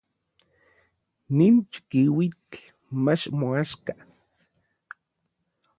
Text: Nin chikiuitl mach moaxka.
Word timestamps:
Nin 1.37 1.55
chikiuitl 1.71 2.59
mach 3.03 3.23
moaxka. 3.39 3.93